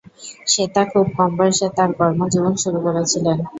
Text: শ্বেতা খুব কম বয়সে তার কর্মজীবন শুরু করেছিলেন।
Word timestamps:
শ্বেতা 0.47 0.81
খুব 0.91 1.05
কম 1.15 1.31
বয়সে 1.37 1.67
তার 1.77 1.89
কর্মজীবন 1.97 2.53
শুরু 2.63 2.79
করেছিলেন। 2.85 3.37